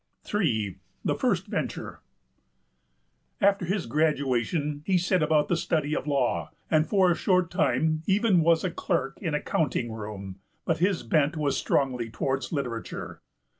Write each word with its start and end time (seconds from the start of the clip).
III. 0.33 0.79
FIRST 1.19 1.45
VENTURE. 1.45 1.99
After 3.39 3.65
his 3.65 3.85
graduation 3.85 4.81
he 4.83 4.97
set 4.97 5.21
about 5.21 5.47
the 5.47 5.55
study 5.55 5.95
of 5.95 6.07
law, 6.07 6.49
and 6.71 6.87
for 6.87 7.11
a 7.11 7.15
short 7.15 7.51
time 7.51 8.01
even 8.07 8.41
was 8.41 8.63
a 8.63 8.71
clerk 8.71 9.19
in 9.21 9.35
a 9.35 9.39
counting 9.39 9.91
room; 9.91 10.39
but 10.65 10.79
his 10.79 11.03
bent 11.03 11.37
was 11.37 11.55
strongly 11.55 12.09
toward 12.09 12.51
literature. 12.51 13.21